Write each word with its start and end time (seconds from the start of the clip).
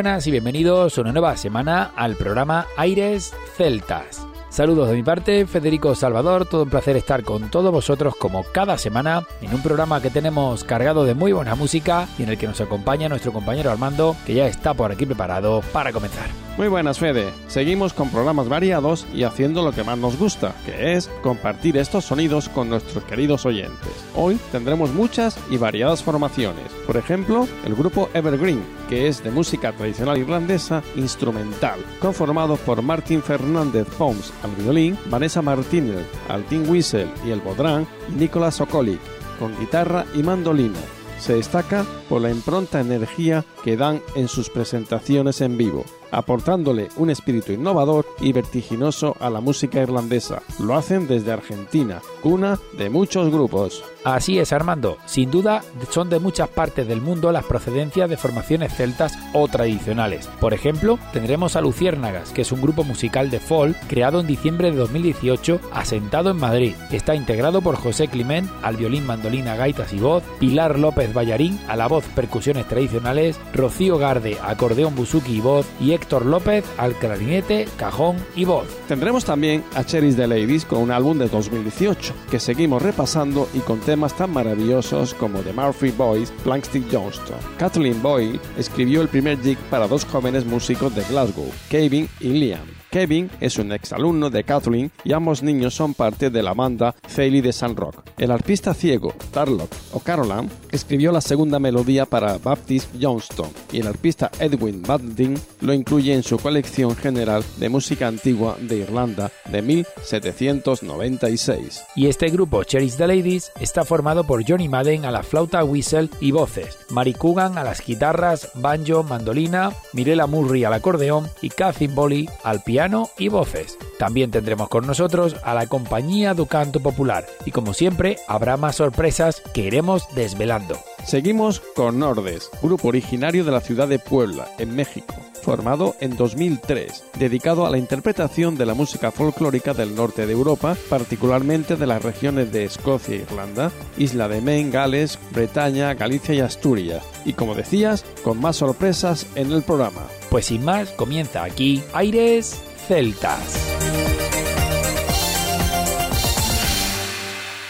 Buenas 0.00 0.26
y 0.26 0.30
bienvenidos 0.30 0.96
una 0.96 1.12
nueva 1.12 1.36
semana 1.36 1.90
al 1.94 2.16
programa 2.16 2.66
Aires 2.78 3.34
Celtas. 3.58 4.26
Saludos 4.48 4.88
de 4.88 4.94
mi 4.94 5.02
parte, 5.02 5.46
Federico 5.46 5.94
Salvador, 5.94 6.46
todo 6.46 6.62
un 6.62 6.70
placer 6.70 6.96
estar 6.96 7.22
con 7.22 7.50
todos 7.50 7.70
vosotros 7.70 8.16
como 8.16 8.42
cada 8.44 8.78
semana 8.78 9.26
en 9.42 9.52
un 9.52 9.62
programa 9.62 10.00
que 10.00 10.08
tenemos 10.08 10.64
cargado 10.64 11.04
de 11.04 11.12
muy 11.12 11.32
buena 11.32 11.54
música 11.54 12.08
y 12.18 12.22
en 12.22 12.30
el 12.30 12.38
que 12.38 12.46
nos 12.46 12.62
acompaña 12.62 13.10
nuestro 13.10 13.34
compañero 13.34 13.70
Armando, 13.70 14.16
que 14.24 14.32
ya 14.32 14.46
está 14.46 14.72
por 14.72 14.90
aquí 14.90 15.04
preparado 15.04 15.60
para 15.70 15.92
comenzar. 15.92 16.49
Muy 16.60 16.68
buenas, 16.68 16.98
Fede. 16.98 17.32
Seguimos 17.48 17.94
con 17.94 18.10
programas 18.10 18.50
variados 18.50 19.06
y 19.14 19.22
haciendo 19.22 19.62
lo 19.62 19.72
que 19.72 19.82
más 19.82 19.96
nos 19.96 20.18
gusta, 20.18 20.54
que 20.66 20.92
es 20.92 21.08
compartir 21.22 21.78
estos 21.78 22.04
sonidos 22.04 22.50
con 22.50 22.68
nuestros 22.68 23.02
queridos 23.04 23.46
oyentes. 23.46 23.88
Hoy 24.14 24.38
tendremos 24.52 24.92
muchas 24.92 25.38
y 25.48 25.56
variadas 25.56 26.02
formaciones. 26.02 26.70
Por 26.86 26.98
ejemplo, 26.98 27.48
el 27.64 27.74
grupo 27.74 28.10
Evergreen, 28.12 28.62
que 28.90 29.08
es 29.08 29.24
de 29.24 29.30
música 29.30 29.72
tradicional 29.72 30.18
irlandesa 30.18 30.82
instrumental, 30.96 31.80
conformado 31.98 32.56
por 32.56 32.82
Martin 32.82 33.22
Fernández 33.22 33.88
Poms 33.96 34.30
al 34.42 34.50
violín, 34.62 34.98
Vanessa 35.06 35.40
Martínez 35.40 36.04
al 36.28 36.44
tin 36.44 36.68
whistle 36.68 37.08
y 37.26 37.30
el 37.30 37.40
bodrán 37.40 37.86
y 38.10 38.18
Nicolas 38.20 38.60
Okolic 38.60 39.00
con 39.38 39.58
guitarra 39.58 40.04
y 40.14 40.22
mandolina. 40.22 40.78
Se 41.18 41.36
destaca 41.36 41.86
por 42.06 42.20
la 42.20 42.30
impronta 42.30 42.80
energía 42.80 43.46
que 43.64 43.78
dan 43.78 44.02
en 44.14 44.28
sus 44.28 44.50
presentaciones 44.50 45.40
en 45.40 45.56
vivo, 45.56 45.86
aportándole 46.10 46.88
un 46.96 47.10
espíritu 47.10 47.52
innovador 47.52 48.06
y 48.20 48.32
vertiginoso 48.32 49.16
a 49.20 49.30
la 49.30 49.40
música 49.40 49.80
irlandesa. 49.80 50.42
Lo 50.58 50.76
hacen 50.76 51.06
desde 51.06 51.32
Argentina, 51.32 52.00
cuna 52.22 52.58
de 52.76 52.90
muchos 52.90 53.30
grupos. 53.30 53.82
Así 54.04 54.38
es, 54.38 54.52
Armando. 54.52 54.96
Sin 55.04 55.30
duda, 55.30 55.62
son 55.90 56.08
de 56.08 56.20
muchas 56.20 56.48
partes 56.48 56.88
del 56.88 57.02
mundo 57.02 57.32
las 57.32 57.44
procedencias 57.44 58.08
de 58.08 58.16
formaciones 58.16 58.74
celtas 58.74 59.18
o 59.34 59.46
tradicionales. 59.46 60.26
Por 60.40 60.54
ejemplo, 60.54 60.98
tendremos 61.12 61.54
a 61.54 61.60
Luciérnagas, 61.60 62.30
que 62.30 62.42
es 62.42 62.52
un 62.52 62.62
grupo 62.62 62.82
musical 62.82 63.30
de 63.30 63.40
folk 63.40 63.76
creado 63.88 64.20
en 64.20 64.26
diciembre 64.26 64.70
de 64.70 64.78
2018, 64.78 65.60
asentado 65.72 66.30
en 66.30 66.38
Madrid. 66.38 66.74
Está 66.90 67.14
integrado 67.14 67.60
por 67.60 67.76
José 67.76 68.08
Climent 68.08 68.50
al 68.62 68.76
violín, 68.76 69.06
mandolina, 69.06 69.56
gaitas 69.56 69.92
y 69.92 69.98
voz, 69.98 70.22
Pilar 70.38 70.78
López 70.78 71.12
Ballarín 71.12 71.60
a 71.68 71.76
la 71.76 71.86
voz, 71.86 72.04
percusiones 72.14 72.66
tradicionales, 72.66 73.38
Rocío 73.52 73.98
Garde, 73.98 74.38
acordeón, 74.42 74.94
buzuki 74.94 75.36
y 75.36 75.40
voz, 75.40 75.66
y 75.78 75.92
Héctor 76.00 76.24
López 76.26 76.64
al 76.78 76.94
clarinete, 76.94 77.68
cajón 77.76 78.16
y 78.34 78.44
voz. 78.44 78.66
Tendremos 78.88 79.24
también 79.24 79.62
a 79.74 79.84
Cherries 79.84 80.16
the 80.16 80.26
Ladies 80.26 80.64
con 80.64 80.80
un 80.80 80.90
álbum 80.90 81.18
de 81.18 81.28
2018 81.28 82.14
que 82.30 82.40
seguimos 82.40 82.82
repasando 82.82 83.48
y 83.54 83.58
con 83.60 83.80
temas 83.80 84.16
tan 84.16 84.32
maravillosos 84.32 85.14
como 85.14 85.40
The 85.40 85.52
Murphy 85.52 85.90
Boys, 85.90 86.32
Blankstick 86.44 86.84
Johnston. 86.90 87.36
Kathleen 87.58 88.02
Boyle 88.02 88.40
escribió 88.56 89.02
el 89.02 89.08
primer 89.08 89.40
jig 89.40 89.58
para 89.70 89.86
dos 89.86 90.04
jóvenes 90.04 90.44
músicos 90.44 90.94
de 90.94 91.04
Glasgow, 91.04 91.50
Kevin 91.68 92.08
y 92.18 92.28
Liam. 92.28 92.80
Kevin 92.90 93.30
es 93.40 93.56
un 93.58 93.70
exalumno 93.70 94.30
de 94.30 94.42
Kathleen 94.42 94.90
y 95.04 95.12
ambos 95.12 95.44
niños 95.44 95.74
son 95.74 95.94
parte 95.94 96.28
de 96.28 96.42
la 96.42 96.54
banda 96.54 96.94
Failey 97.06 97.40
de 97.40 97.52
San 97.52 97.76
Rock. 97.76 98.02
El 98.18 98.32
artista 98.32 98.74
ciego 98.74 99.14
Tarlock 99.32 99.70
O'Carolan 99.92 100.50
escribió 100.72 101.12
la 101.12 101.20
segunda 101.20 101.58
melodía 101.58 102.06
para 102.06 102.38
Baptist 102.38 102.88
Johnston 103.00 103.50
y 103.72 103.80
el 103.80 103.86
artista 103.86 104.30
Edwin 104.38 104.82
Badin 104.82 105.38
lo 105.60 105.72
incluye 105.72 106.14
en 106.14 106.22
su 106.22 106.38
colección 106.38 106.96
general 106.96 107.44
de 107.58 107.68
música 107.68 108.08
antigua 108.08 108.56
de 108.60 108.78
Irlanda 108.78 109.30
de 109.50 109.62
1796. 109.62 111.82
Y 111.96 112.06
este 112.06 112.28
grupo, 112.28 112.64
Cherish 112.64 112.96
the 112.96 113.06
Ladies, 113.06 113.52
está 113.60 113.84
formado 113.84 114.24
por 114.24 114.48
Johnny 114.48 114.68
Madden 114.68 115.04
a 115.04 115.10
la 115.10 115.22
flauta 115.22 115.64
whistle 115.64 116.08
y 116.20 116.30
voces, 116.30 116.78
Mari 116.90 117.14
Coogan 117.14 117.58
a 117.58 117.64
las 117.64 117.84
guitarras, 117.84 118.50
banjo, 118.54 119.02
mandolina, 119.02 119.72
Mirella 119.92 120.26
Murray 120.26 120.64
al 120.64 120.74
acordeón 120.74 121.28
y 121.42 121.50
Cathy 121.50 121.88
Bolly 121.88 122.28
al 122.44 122.62
piano 122.62 123.10
y 123.18 123.28
voces. 123.28 123.76
También 123.98 124.30
tendremos 124.30 124.68
con 124.68 124.86
nosotros 124.86 125.36
a 125.44 125.54
la 125.54 125.66
compañía 125.66 126.34
do 126.34 126.46
Canto 126.46 126.80
Popular 126.80 127.26
y 127.44 127.50
como 127.50 127.74
siempre 127.74 128.18
habrá 128.28 128.56
más 128.56 128.76
sorpresas 128.76 129.42
que 129.52 129.62
iremos 129.62 130.04
desvelando. 130.14 130.59
Seguimos 131.04 131.60
con 131.60 131.98
Nordes, 131.98 132.50
grupo 132.62 132.88
originario 132.88 133.44
de 133.44 133.50
la 133.50 133.60
ciudad 133.60 133.88
de 133.88 133.98
Puebla, 133.98 134.48
en 134.58 134.74
México, 134.76 135.14
formado 135.42 135.96
en 136.00 136.16
2003, 136.16 137.04
dedicado 137.18 137.66
a 137.66 137.70
la 137.70 137.78
interpretación 137.78 138.56
de 138.56 138.66
la 138.66 138.74
música 138.74 139.10
folclórica 139.10 139.74
del 139.74 139.94
norte 139.94 140.26
de 140.26 140.32
Europa, 140.32 140.76
particularmente 140.88 141.76
de 141.76 141.86
las 141.86 142.02
regiones 142.02 142.52
de 142.52 142.64
Escocia 142.64 143.16
e 143.16 143.22
Irlanda, 143.22 143.72
Isla 143.96 144.28
de 144.28 144.40
Maine, 144.40 144.70
Gales, 144.70 145.18
Bretaña, 145.32 145.94
Galicia 145.94 146.34
y 146.34 146.40
Asturias, 146.40 147.04
y 147.24 147.32
como 147.32 147.54
decías, 147.54 148.04
con 148.22 148.40
más 148.40 148.56
sorpresas 148.56 149.26
en 149.34 149.52
el 149.52 149.62
programa. 149.62 150.06
Pues 150.28 150.46
sin 150.46 150.64
más, 150.64 150.90
comienza 150.90 151.42
aquí 151.42 151.82
Aires 151.92 152.60
Celtas. 152.86 153.58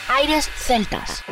Aires 0.08 0.50
Celtas. 0.56 1.24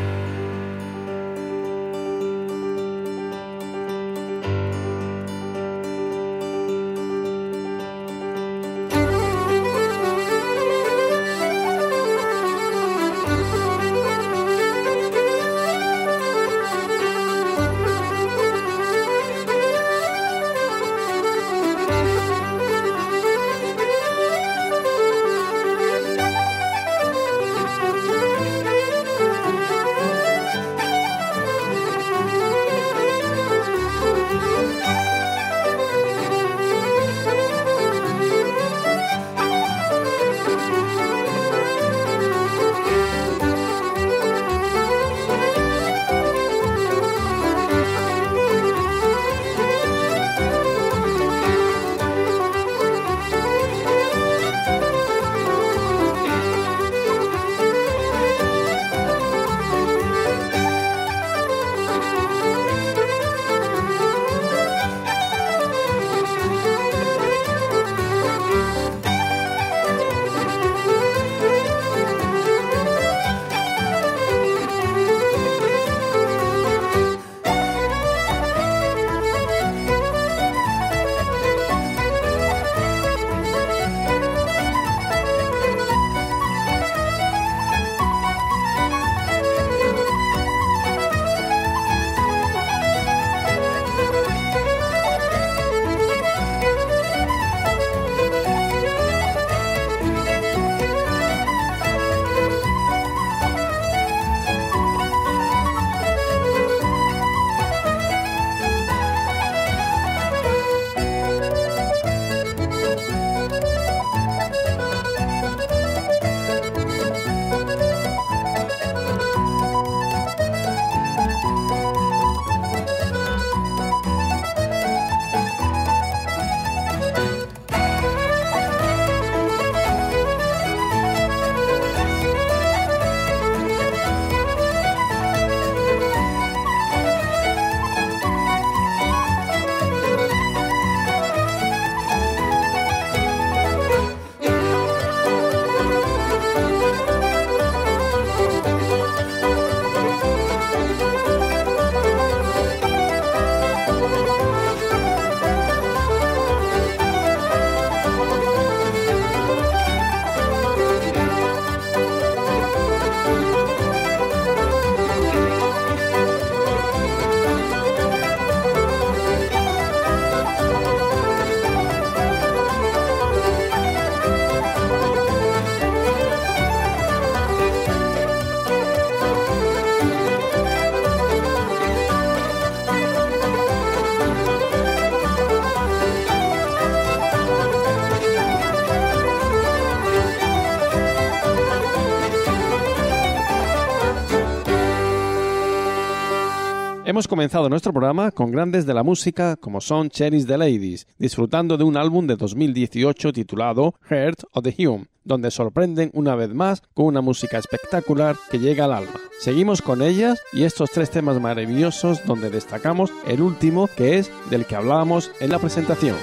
Hemos 197.18 197.26
comenzado 197.26 197.68
nuestro 197.68 197.92
programa 197.92 198.30
con 198.30 198.52
grandes 198.52 198.86
de 198.86 198.94
la 198.94 199.02
música 199.02 199.56
como 199.56 199.80
son 199.80 200.08
Cherries 200.08 200.46
the 200.46 200.56
Ladies, 200.56 201.08
disfrutando 201.18 201.76
de 201.76 201.82
un 201.82 201.96
álbum 201.96 202.28
de 202.28 202.36
2018 202.36 203.32
titulado 203.32 203.96
Heart 204.08 204.44
of 204.52 204.62
the 204.62 204.86
Hume, 204.86 205.06
donde 205.24 205.50
sorprenden 205.50 206.12
una 206.14 206.36
vez 206.36 206.54
más 206.54 206.80
con 206.94 207.06
una 207.06 207.20
música 207.20 207.58
espectacular 207.58 208.36
que 208.52 208.60
llega 208.60 208.84
al 208.84 208.92
alma. 208.92 209.14
Seguimos 209.40 209.82
con 209.82 210.00
ellas 210.00 210.40
y 210.52 210.62
estos 210.62 210.92
tres 210.92 211.10
temas 211.10 211.40
maravillosos 211.40 212.24
donde 212.24 212.50
destacamos 212.50 213.12
el 213.26 213.42
último 213.42 213.88
que 213.96 214.18
es 214.18 214.30
del 214.48 214.64
que 214.64 214.76
hablábamos 214.76 215.32
en 215.40 215.50
la 215.50 215.58
presentación. 215.58 216.14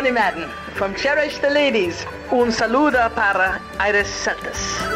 Johnny 0.00 0.12
Madden 0.12 0.48
from 0.76 0.94
Cherish 0.94 1.36
the 1.40 1.50
Ladies. 1.50 2.06
Un 2.32 2.50
saludo 2.50 3.10
para 3.14 3.60
Aires 3.78 4.08
Celtas. 4.08 4.89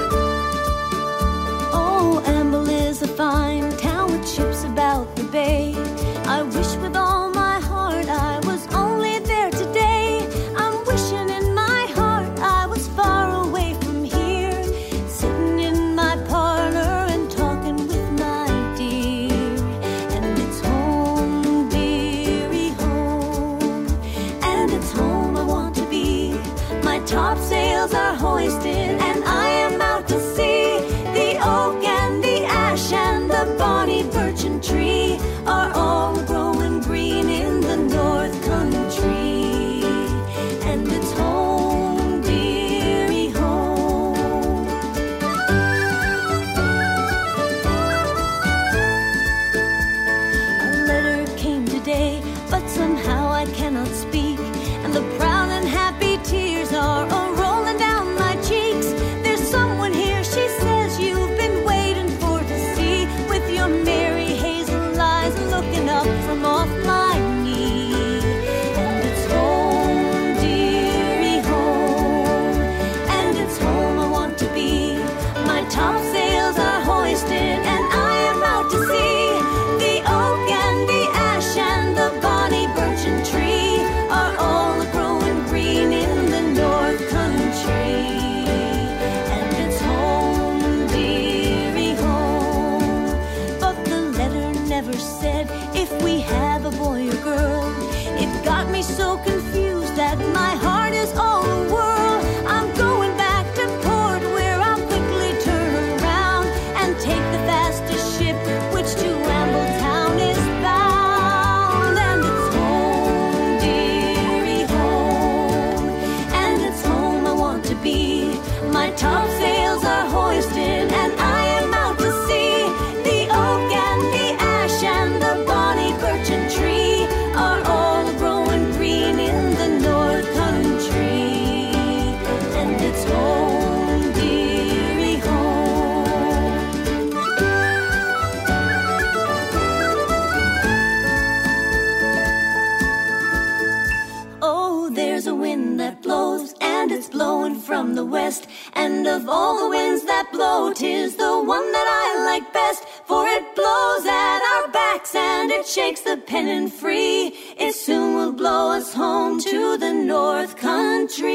And 148.74 149.06
of 149.06 149.28
all 149.28 149.62
the 149.62 149.68
winds 149.68 150.04
that 150.04 150.32
blow, 150.32 150.72
tis 150.72 151.16
the 151.16 151.34
one 151.42 151.72
that 151.72 151.88
I 152.02 152.24
like 152.24 152.52
best. 152.52 152.84
For 153.06 153.26
it 153.26 153.44
blows 153.54 154.06
at 154.06 154.40
our 154.54 154.68
backs 154.68 155.14
and 155.14 155.50
it 155.50 155.66
shakes 155.66 156.00
the 156.00 156.16
pennant 156.16 156.72
free. 156.72 157.32
It 157.56 157.74
soon 157.74 158.14
will 158.16 158.32
blow 158.32 158.72
us 158.72 158.92
home 158.92 159.40
to 159.40 159.76
the 159.76 159.92
North 159.92 160.56
Country. 160.56 161.30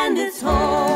And 0.00 0.16
it's 0.18 0.40
home, 0.40 0.95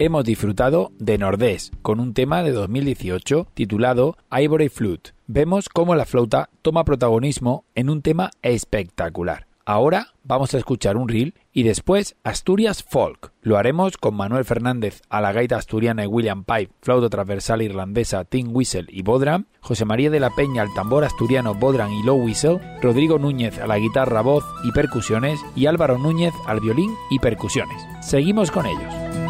Hemos 0.00 0.24
disfrutado 0.24 0.92
de 0.98 1.18
Nordés 1.18 1.72
con 1.82 2.00
un 2.00 2.14
tema 2.14 2.42
de 2.42 2.52
2018 2.52 3.48
titulado 3.52 4.16
Ivory 4.32 4.70
Flute. 4.70 5.10
Vemos 5.26 5.68
cómo 5.68 5.94
la 5.94 6.06
flauta 6.06 6.48
toma 6.62 6.84
protagonismo 6.84 7.66
en 7.74 7.90
un 7.90 8.00
tema 8.00 8.30
espectacular. 8.40 9.46
Ahora 9.66 10.14
vamos 10.24 10.54
a 10.54 10.58
escuchar 10.58 10.96
un 10.96 11.06
reel 11.06 11.34
y 11.52 11.64
después 11.64 12.16
Asturias 12.24 12.82
Folk. 12.82 13.32
Lo 13.42 13.58
haremos 13.58 13.98
con 13.98 14.14
Manuel 14.14 14.46
Fernández 14.46 15.02
a 15.10 15.20
la 15.20 15.32
gaita 15.32 15.56
asturiana 15.56 16.02
y 16.02 16.06
William 16.06 16.44
Pipe, 16.44 16.72
flauta 16.80 17.10
transversal 17.10 17.60
irlandesa, 17.60 18.24
tin 18.24 18.48
whistle 18.56 18.86
y 18.88 19.02
bodram, 19.02 19.44
José 19.60 19.84
María 19.84 20.08
de 20.08 20.18
la 20.18 20.30
Peña 20.30 20.62
al 20.62 20.72
tambor 20.72 21.04
asturiano 21.04 21.54
bodram 21.54 21.92
y 21.92 22.02
low 22.04 22.16
whistle, 22.24 22.58
Rodrigo 22.80 23.18
Núñez 23.18 23.58
a 23.58 23.66
la 23.66 23.76
guitarra, 23.76 24.22
voz 24.22 24.44
y 24.64 24.72
percusiones 24.72 25.38
y 25.54 25.66
Álvaro 25.66 25.98
Núñez 25.98 26.32
al 26.46 26.60
violín 26.60 26.94
y 27.10 27.18
percusiones. 27.18 27.76
Seguimos 28.00 28.50
con 28.50 28.64
ellos. 28.64 29.29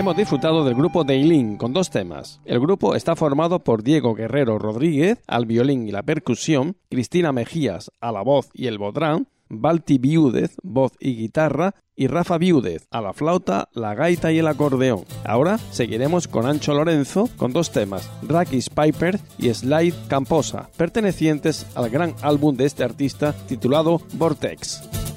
Hemos 0.00 0.16
disfrutado 0.16 0.64
del 0.64 0.74
grupo 0.74 1.04
Dailin 1.04 1.58
con 1.58 1.74
dos 1.74 1.90
temas. 1.90 2.40
El 2.46 2.58
grupo 2.58 2.94
está 2.94 3.16
formado 3.16 3.58
por 3.58 3.82
Diego 3.82 4.14
Guerrero 4.14 4.58
Rodríguez 4.58 5.18
al 5.26 5.44
violín 5.44 5.86
y 5.86 5.90
la 5.90 6.02
percusión, 6.02 6.78
Cristina 6.88 7.32
Mejías 7.32 7.90
a 8.00 8.10
la 8.10 8.22
voz 8.22 8.48
y 8.54 8.68
el 8.68 8.78
bodrán, 8.78 9.28
Balti 9.50 9.98
Viúdez, 9.98 10.56
voz 10.62 10.92
y 11.00 11.16
guitarra, 11.16 11.74
y 11.94 12.06
Rafa 12.06 12.38
Viúdez 12.38 12.86
a 12.90 13.02
la 13.02 13.12
flauta, 13.12 13.68
la 13.74 13.94
gaita 13.94 14.32
y 14.32 14.38
el 14.38 14.46
acordeón. 14.46 15.04
Ahora 15.22 15.58
seguiremos 15.58 16.28
con 16.28 16.46
Ancho 16.46 16.72
Lorenzo 16.72 17.28
con 17.36 17.52
dos 17.52 17.70
temas, 17.70 18.10
Rakis 18.26 18.70
Piper 18.70 19.20
y 19.36 19.52
Slide 19.52 20.08
Camposa, 20.08 20.70
pertenecientes 20.78 21.66
al 21.74 21.90
gran 21.90 22.14
álbum 22.22 22.56
de 22.56 22.64
este 22.64 22.84
artista 22.84 23.34
titulado 23.46 24.00
Vortex. 24.14 25.09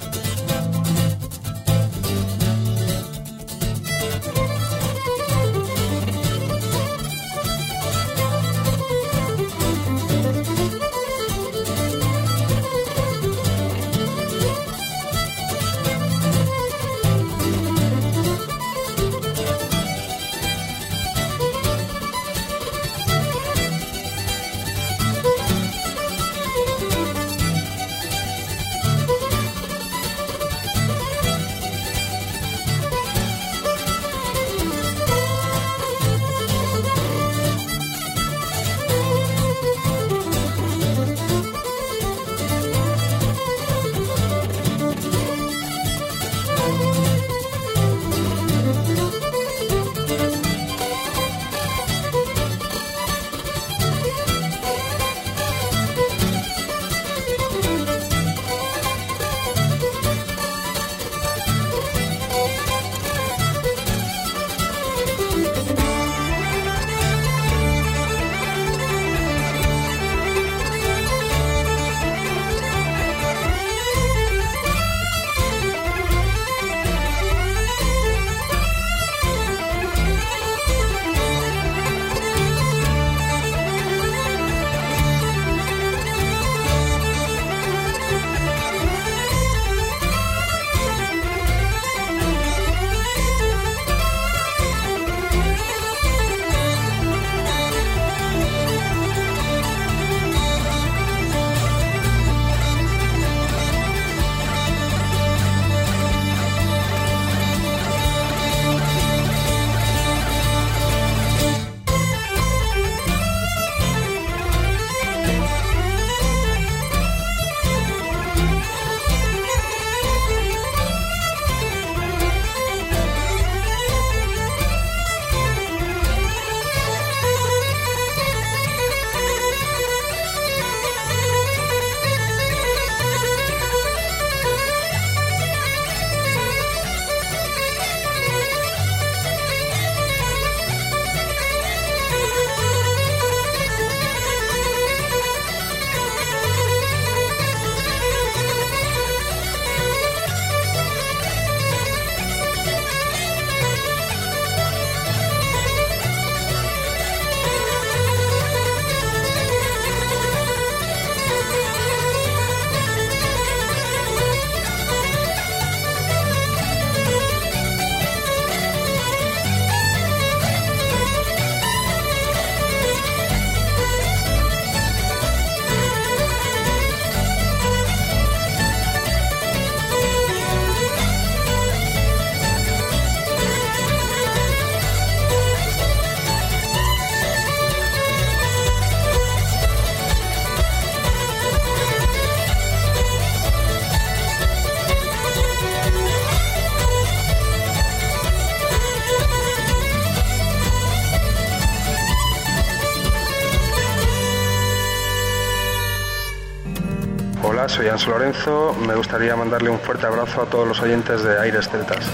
Lorenzo. 208.07 208.75
Me 208.87 208.95
gustaría 208.95 209.35
mandarle 209.35 209.69
un 209.69 209.79
fuerte 209.79 210.07
abrazo 210.07 210.41
a 210.41 210.45
todos 210.47 210.67
los 210.67 210.81
oyentes 210.81 211.23
de 211.23 211.39
Aires 211.39 211.69
Celtas. 211.69 212.09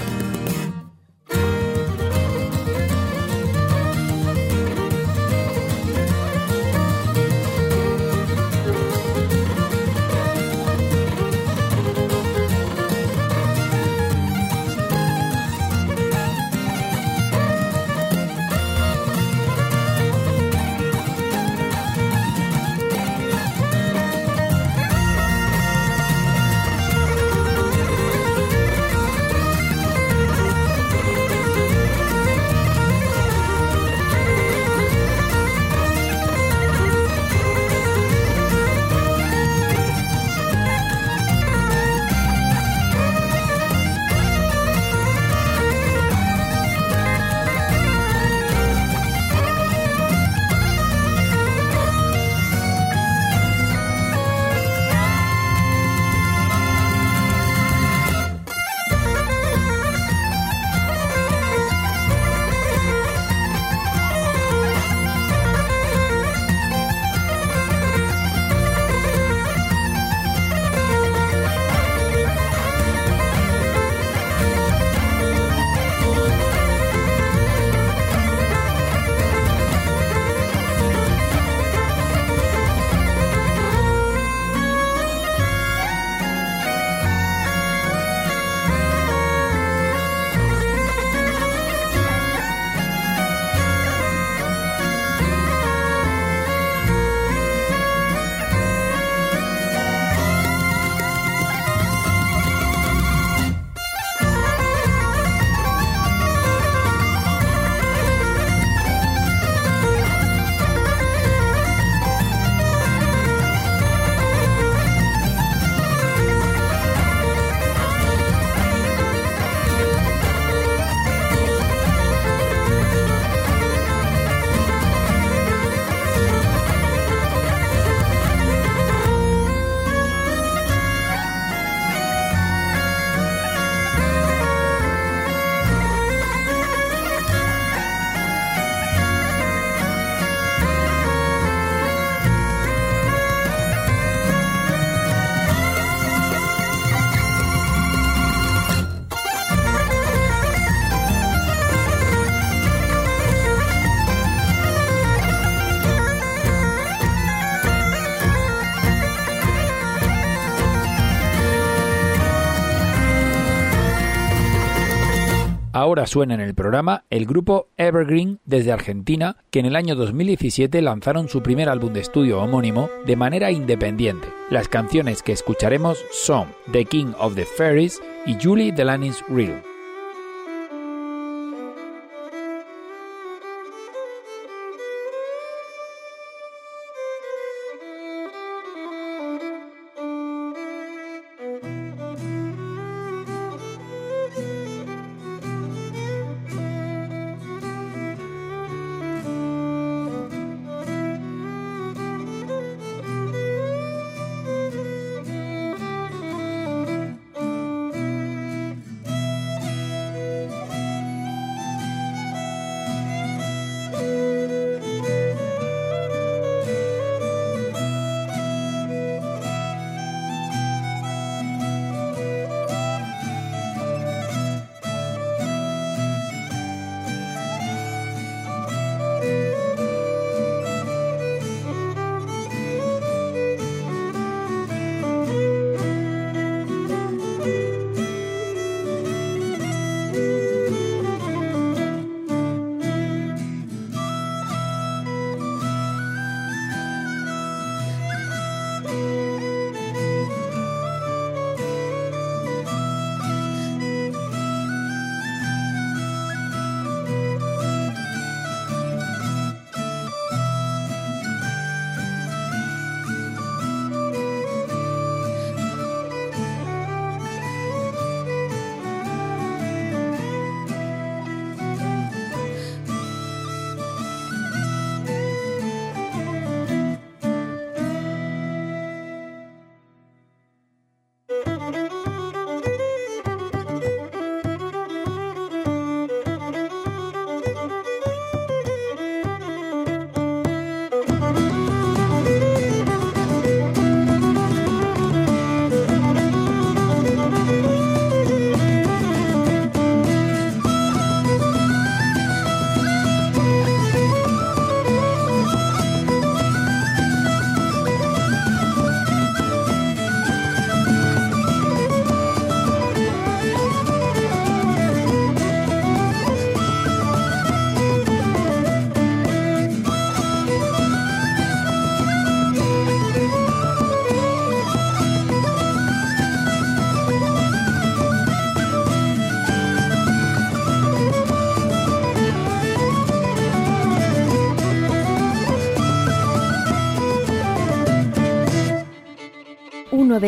Ahora 165.80 166.08
suena 166.08 166.34
en 166.34 166.42
el 166.42 166.56
programa 166.56 167.06
el 167.10 167.26
grupo 167.26 167.70
Evergreen 167.78 168.42
desde 168.44 168.74
Argentina, 168.74 169.38
que 169.50 169.60
en 169.60 169.66
el 169.66 169.78
año 169.78 169.96
2017 169.96 170.82
lanzaron 170.82 171.30
su 171.30 171.42
primer 171.42 171.70
álbum 171.70 171.94
de 171.94 172.02
estudio 172.02 172.42
homónimo 172.42 172.90
de 173.06 173.16
manera 173.16 173.50
independiente. 173.50 174.28
Las 174.50 174.68
canciones 174.68 175.24
que 175.24 175.32
escucharemos 175.32 175.98
son 176.12 176.50
The 176.74 176.84
King 176.84 177.14
of 177.18 177.36
the 177.36 177.46
Fairies 177.46 178.02
y 178.26 178.36
Julie 178.44 178.74
Delaney's 178.74 179.24
Real. 179.30 179.69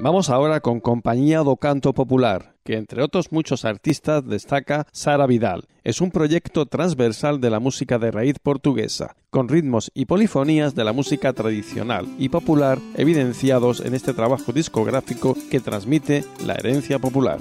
Vamos 0.00 0.30
ahora 0.30 0.60
con 0.60 0.78
Compañía 0.78 1.42
do 1.42 1.56
Canto 1.58 1.92
Popular, 1.92 2.54
que 2.62 2.78
entre 2.78 3.02
otros 3.02 3.32
muchos 3.32 3.64
artistas 3.64 4.24
destaca 4.24 4.86
Sara 4.92 5.26
Vidal. 5.26 5.66
Es 5.82 6.00
un 6.00 6.12
proyecto 6.12 6.66
transversal 6.66 7.40
de 7.40 7.50
la 7.50 7.58
música 7.58 7.98
de 7.98 8.12
raíz 8.12 8.38
portuguesa, 8.38 9.16
con 9.30 9.48
ritmos 9.48 9.90
y 9.94 10.06
polifonías 10.06 10.76
de 10.76 10.84
la 10.84 10.92
música 10.92 11.32
tradicional 11.32 12.06
y 12.16 12.28
popular 12.28 12.78
evidenciados 12.94 13.80
en 13.80 13.92
este 13.94 14.14
trabajo 14.14 14.52
discográfico 14.52 15.36
que 15.50 15.58
transmite 15.58 16.24
la 16.46 16.54
herencia 16.54 17.00
popular. 17.00 17.40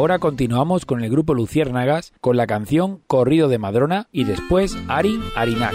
Ahora 0.00 0.18
continuamos 0.18 0.86
con 0.86 1.04
el 1.04 1.10
grupo 1.10 1.34
Luciérnagas 1.34 2.14
con 2.22 2.38
la 2.38 2.46
canción 2.46 3.02
Corrido 3.06 3.50
de 3.50 3.58
Madrona 3.58 4.08
y 4.10 4.24
después 4.24 4.74
Arin 4.88 5.20
Arinac. 5.36 5.74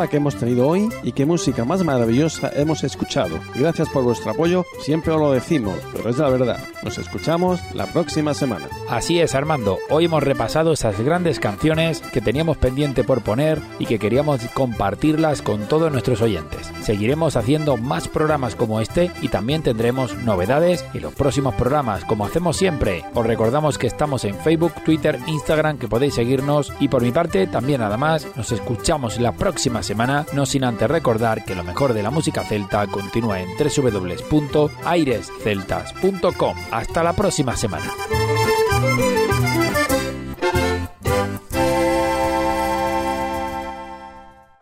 Programa 0.00 0.10
que 0.10 0.16
hemos 0.18 0.36
tenido 0.36 0.66
hoy 0.66 0.88
y 1.02 1.12
qué 1.12 1.26
música 1.26 1.64
más 1.64 1.84
maravillosa 1.84 2.50
hemos 2.54 2.84
escuchado. 2.84 3.38
Gracias 3.54 3.88
por 3.90 4.02
vuestro 4.04 4.30
apoyo, 4.30 4.64
siempre 4.80 5.12
os 5.12 5.20
lo 5.20 5.32
decimos, 5.32 5.76
pero 5.92 6.08
es 6.08 6.16
la 6.16 6.30
verdad. 6.30 6.58
Nos 6.82 6.96
escuchamos 6.96 7.60
la 7.74 7.86
próxima 7.86 8.32
semana. 8.32 8.66
Así 8.88 9.20
es, 9.20 9.34
Armando. 9.34 9.78
Hoy 9.90 10.06
hemos 10.06 10.22
repasado 10.22 10.72
esas 10.72 10.98
grandes 11.00 11.38
canciones 11.38 12.00
que 12.00 12.20
teníamos 12.20 12.56
pendiente 12.56 13.04
por 13.04 13.22
poner 13.22 13.60
y 13.78 13.86
que 13.86 13.98
queríamos 13.98 14.40
compartirlas 14.54 15.42
con 15.42 15.68
todos 15.68 15.92
nuestros 15.92 16.22
oyentes. 16.22 16.70
Seguiremos 16.82 17.36
haciendo 17.36 17.76
más 17.76 18.08
programas 18.08 18.54
como 18.54 18.80
este 18.80 19.10
y 19.20 19.28
también 19.28 19.62
tendremos 19.62 20.14
novedades 20.24 20.84
en 20.94 21.02
los 21.02 21.14
próximos 21.14 21.54
programas, 21.54 22.04
como 22.04 22.24
hacemos 22.24 22.56
siempre. 22.56 23.04
Os 23.14 23.26
recordamos 23.26 23.76
que 23.76 23.86
estamos 23.86 24.24
en 24.24 24.36
Facebook, 24.36 24.72
Twitter, 24.84 25.18
Instagram, 25.26 25.78
que 25.78 25.88
podéis 25.88 26.14
seguirnos 26.14 26.72
y 26.80 26.88
por 26.88 27.02
mi 27.02 27.12
parte 27.12 27.46
también 27.46 27.80
nada 27.80 27.96
más. 27.96 28.26
Nos 28.36 28.52
escuchamos 28.52 29.18
la 29.18 29.32
próxima 29.32 29.82
semana, 29.82 29.89
no 30.32 30.46
sin 30.46 30.64
antes 30.64 30.88
recordar 30.88 31.44
que 31.44 31.54
lo 31.54 31.62
mejor 31.64 31.92
de 31.94 32.02
la 32.02 32.10
música 32.10 32.42
celta 32.44 32.86
continúa 32.86 33.40
en 33.40 33.48
www.airesceltas.com. 33.58 36.56
Hasta 36.70 37.02
la 37.02 37.14
próxima 37.14 37.56
semana. 37.56 37.90